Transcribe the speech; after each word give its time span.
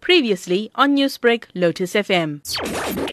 Previously 0.00 0.70
on 0.74 0.96
Newsbreak, 0.96 1.44
Lotus 1.54 1.92
FM. 1.94 2.40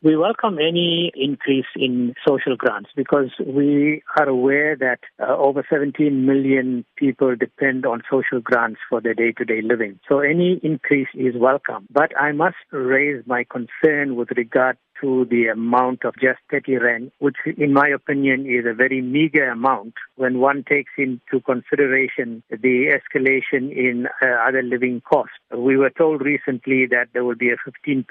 We 0.04 0.16
welcome 0.16 0.58
any 0.58 1.12
increase 1.16 1.66
in 1.76 2.14
social 2.26 2.56
grants 2.56 2.90
because 2.96 3.30
we 3.46 4.02
are 4.18 4.28
aware 4.28 4.76
that 4.78 5.00
uh, 5.20 5.36
over 5.36 5.66
17 5.70 6.26
million 6.26 6.86
people 6.96 7.36
depend 7.36 7.86
on 7.86 8.04
social 8.10 8.40
grants 8.40 8.80
for 8.90 9.02
their 9.02 9.14
day-to-day 9.14 9.62
living. 9.64 10.00
So 10.08 10.20
any 10.20 10.60
increase 10.64 11.10
is 11.14 11.36
welcome. 11.36 11.88
But 11.92 12.18
I 12.20 12.32
must 12.32 12.56
raise 12.72 13.22
my 13.26 13.44
concern 13.44 14.16
with 14.16 14.30
regard 14.38 14.78
to 15.02 15.26
the 15.30 15.48
amount 15.48 16.06
of 16.06 16.14
just 16.16 16.40
30 16.52 16.78
rand, 16.78 17.12
which 17.20 17.38
in 17.58 17.74
my 17.74 17.88
opinion 17.88 18.46
is 18.46 18.66
a 18.66 18.74
very 18.74 19.02
meager 19.02 19.50
amount 19.50 19.94
when 20.16 20.40
one 20.40 20.64
takes 20.68 20.92
into 20.98 21.40
consideration 21.46 22.44
the 22.50 22.98
escalation 22.98 23.72
in 23.72 24.08
uh, 24.22 24.28
other 24.48 24.64
living 24.64 25.02
costs. 25.02 25.36
We 25.56 25.78
were 25.78 25.90
told 25.90 26.22
recently 26.22 26.88
that 26.88 27.08
there 27.14 27.24
will 27.24 27.36
be 27.36 27.52
a 27.52 27.58
15% 27.90 28.06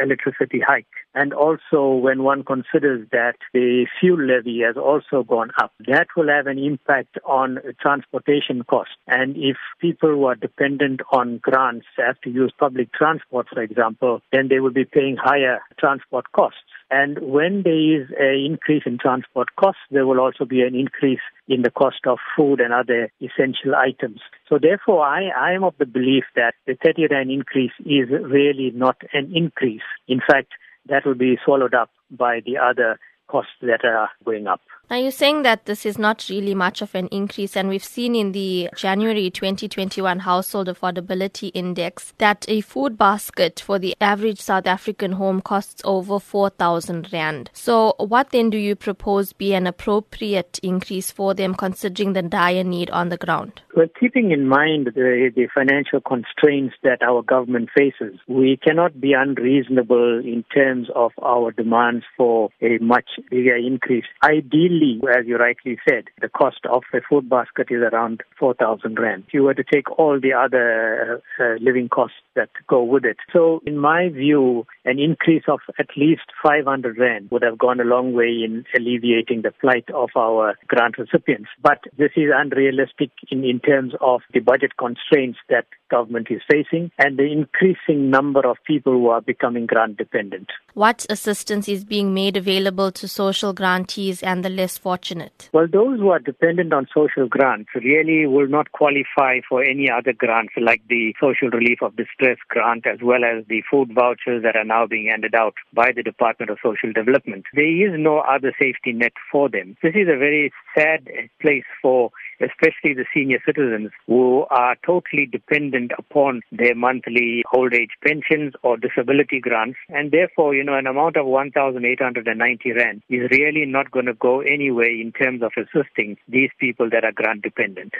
electricity 0.00 0.60
hike. 0.66 0.86
And 1.14 1.32
also 1.32 1.94
when 1.94 2.22
one 2.22 2.44
considers 2.44 3.06
that 3.12 3.36
the 3.52 3.86
fuel 4.00 4.20
levy 4.20 4.60
has 4.66 4.76
also 4.76 5.22
gone 5.22 5.50
up, 5.60 5.72
that 5.86 6.06
will 6.16 6.28
have 6.28 6.46
an 6.46 6.58
impact 6.58 7.18
on 7.24 7.58
transportation 7.80 8.62
costs. 8.64 8.94
And 9.06 9.36
if 9.36 9.56
people 9.80 10.10
who 10.10 10.24
are 10.24 10.34
dependent 10.34 11.00
on 11.12 11.38
grants 11.38 11.86
have 11.98 12.20
to 12.22 12.30
use 12.30 12.52
public 12.58 12.92
transport, 12.92 13.48
for 13.52 13.62
example, 13.62 14.20
then 14.32 14.48
they 14.48 14.60
will 14.60 14.72
be 14.72 14.84
paying 14.84 15.16
higher 15.16 15.60
transport 15.78 16.11
transport 16.12 16.32
costs. 16.32 16.58
And 16.90 17.18
when 17.20 17.62
there 17.62 18.02
is 18.02 18.08
an 18.18 18.44
increase 18.44 18.82
in 18.84 18.98
transport 18.98 19.48
costs, 19.56 19.80
there 19.90 20.06
will 20.06 20.20
also 20.20 20.44
be 20.44 20.60
an 20.60 20.74
increase 20.74 21.20
in 21.48 21.62
the 21.62 21.70
cost 21.70 22.06
of 22.06 22.18
food 22.36 22.60
and 22.60 22.72
other 22.72 23.10
essential 23.20 23.74
items. 23.74 24.20
So 24.48 24.58
therefore, 24.60 25.04
I, 25.04 25.28
I 25.28 25.52
am 25.52 25.64
of 25.64 25.74
the 25.78 25.86
belief 25.86 26.24
that 26.36 26.54
the 26.66 26.76
30 26.82 27.08
rand 27.10 27.30
increase 27.30 27.72
is 27.80 28.08
really 28.10 28.72
not 28.74 28.96
an 29.12 29.32
increase. 29.34 29.82
In 30.06 30.20
fact, 30.20 30.52
that 30.88 31.06
will 31.06 31.14
be 31.14 31.38
swallowed 31.44 31.74
up 31.74 31.90
by 32.10 32.40
the 32.44 32.58
other 32.58 32.98
costs 33.28 33.52
that 33.62 33.84
are 33.84 34.10
going 34.24 34.46
up. 34.46 34.60
Now, 34.92 34.98
you're 34.98 35.10
saying 35.10 35.40
that 35.44 35.64
this 35.64 35.86
is 35.86 35.96
not 35.96 36.26
really 36.28 36.54
much 36.54 36.82
of 36.82 36.94
an 36.94 37.06
increase, 37.06 37.56
and 37.56 37.70
we've 37.70 37.82
seen 37.82 38.14
in 38.14 38.32
the 38.32 38.68
January 38.76 39.30
2021 39.30 40.18
Household 40.18 40.68
Affordability 40.68 41.50
Index 41.54 42.12
that 42.18 42.44
a 42.46 42.60
food 42.60 42.98
basket 42.98 43.58
for 43.58 43.78
the 43.78 43.96
average 44.02 44.38
South 44.38 44.66
African 44.66 45.12
home 45.12 45.40
costs 45.40 45.80
over 45.86 46.20
4,000 46.20 47.10
Rand. 47.10 47.48
So, 47.54 47.94
what 47.96 48.32
then 48.32 48.50
do 48.50 48.58
you 48.58 48.76
propose 48.76 49.32
be 49.32 49.54
an 49.54 49.66
appropriate 49.66 50.60
increase 50.62 51.10
for 51.10 51.32
them 51.32 51.54
considering 51.54 52.12
the 52.12 52.20
dire 52.20 52.62
need 52.62 52.90
on 52.90 53.08
the 53.08 53.16
ground? 53.16 53.62
Well, 53.74 53.86
keeping 53.98 54.30
in 54.30 54.46
mind 54.46 54.88
the, 54.88 55.32
the 55.34 55.48
financial 55.54 56.02
constraints 56.02 56.74
that 56.82 57.02
our 57.02 57.22
government 57.22 57.70
faces, 57.74 58.20
we 58.28 58.58
cannot 58.62 59.00
be 59.00 59.14
unreasonable 59.14 60.18
in 60.18 60.44
terms 60.54 60.88
of 60.94 61.12
our 61.22 61.50
demands 61.50 62.04
for 62.14 62.50
a 62.60 62.76
much 62.82 63.08
bigger 63.30 63.56
increase. 63.56 64.04
Ideally, 64.22 64.81
as 64.82 65.26
you 65.26 65.36
rightly 65.36 65.78
said, 65.88 66.04
the 66.20 66.28
cost 66.28 66.60
of 66.70 66.82
a 66.92 66.98
food 67.08 67.28
basket 67.28 67.68
is 67.70 67.82
around 67.82 68.22
4,000 68.38 68.98
Rand. 68.98 69.24
If 69.28 69.34
you 69.34 69.44
were 69.44 69.54
to 69.54 69.64
take 69.64 69.90
all 69.98 70.20
the 70.20 70.32
other 70.32 71.22
uh, 71.38 71.54
living 71.60 71.88
costs 71.88 72.16
that 72.34 72.50
go 72.66 72.82
with 72.82 73.04
it. 73.04 73.18
So, 73.32 73.60
in 73.66 73.78
my 73.78 74.08
view, 74.08 74.66
an 74.84 74.98
increase 74.98 75.44
of 75.48 75.60
at 75.78 75.88
least 75.96 76.22
500 76.42 76.98
Rand 76.98 77.28
would 77.30 77.42
have 77.42 77.58
gone 77.58 77.80
a 77.80 77.84
long 77.84 78.12
way 78.12 78.42
in 78.44 78.64
alleviating 78.76 79.42
the 79.42 79.52
plight 79.52 79.88
of 79.94 80.10
our 80.16 80.54
grant 80.66 80.98
recipients. 80.98 81.48
But 81.62 81.78
this 81.96 82.10
is 82.16 82.30
unrealistic 82.34 83.10
in, 83.30 83.44
in 83.44 83.60
terms 83.60 83.94
of 84.00 84.22
the 84.32 84.40
budget 84.40 84.76
constraints 84.76 85.38
that 85.48 85.66
government 85.90 86.28
is 86.30 86.40
facing 86.50 86.90
and 86.98 87.18
the 87.18 87.30
increasing 87.30 88.10
number 88.10 88.40
of 88.40 88.56
people 88.66 88.92
who 88.92 89.08
are 89.08 89.20
becoming 89.20 89.66
grant 89.66 89.98
dependent. 89.98 90.48
What 90.74 91.06
assistance 91.10 91.68
is 91.68 91.84
being 91.84 92.14
made 92.14 92.36
available 92.36 92.90
to 92.92 93.06
social 93.06 93.52
grantees 93.52 94.22
and 94.22 94.42
the 94.42 94.48
less 94.48 94.78
fortunate? 94.78 95.50
Well, 95.52 95.68
those 95.70 96.00
who 96.00 96.08
are 96.08 96.18
dependent 96.18 96.72
on 96.72 96.88
social 96.94 97.28
grants 97.28 97.68
really 97.74 98.26
will 98.26 98.48
not 98.48 98.72
qualify 98.72 99.40
for 99.46 99.62
any 99.62 99.90
other 99.90 100.14
grants 100.14 100.54
like 100.60 100.80
the 100.88 101.14
Social 101.20 101.50
Relief 101.50 101.82
of 101.82 101.94
Distress 101.96 102.38
grant 102.48 102.86
as 102.86 103.00
well 103.02 103.20
as 103.24 103.44
the 103.48 103.62
food 103.70 103.92
vouchers 103.94 104.42
that 104.42 104.56
are 104.56 104.64
now 104.72 104.86
being 104.86 105.08
handed 105.08 105.34
out 105.34 105.54
by 105.72 105.88
the 105.94 106.02
Department 106.02 106.50
of 106.50 106.58
Social 106.62 106.92
Development. 106.92 107.44
There 107.54 107.76
is 107.86 107.92
no 107.98 108.18
other 108.18 108.52
safety 108.58 108.92
net 108.92 109.12
for 109.30 109.48
them. 109.48 109.76
This 109.82 109.94
is 109.94 110.08
a 110.08 110.18
very 110.26 110.52
sad 110.74 111.08
place 111.40 111.68
for 111.82 112.10
especially 112.40 112.94
the 112.94 113.04
senior 113.14 113.38
citizens 113.46 113.90
who 114.06 114.44
are 114.50 114.76
totally 114.84 115.26
dependent 115.26 115.92
upon 115.98 116.42
their 116.50 116.74
monthly 116.74 117.44
old 117.54 117.72
age 117.72 117.94
pensions 118.04 118.52
or 118.62 118.76
disability 118.76 119.40
grants. 119.40 119.78
And 119.88 120.10
therefore, 120.10 120.54
you 120.54 120.64
know, 120.64 120.76
an 120.76 120.86
amount 120.86 121.16
of 121.16 121.26
1,890 121.26 122.72
Rand 122.72 123.02
is 123.08 123.30
really 123.30 123.64
not 123.66 123.90
going 123.90 124.06
to 124.06 124.14
go 124.14 124.40
anywhere 124.40 124.90
in 124.90 125.12
terms 125.12 125.42
of 125.42 125.52
assisting 125.56 126.16
these 126.28 126.50
people 126.58 126.90
that 126.90 127.04
are 127.04 127.12
grant 127.12 127.42
dependent. 127.42 127.92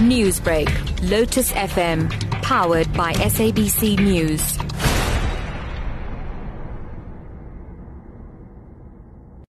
Newsbreak, 0.00 0.70
Lotus 1.10 1.52
FM, 1.52 2.10
powered 2.42 2.92
by 2.94 3.12
SABC 3.12 3.98
News. 3.98 4.79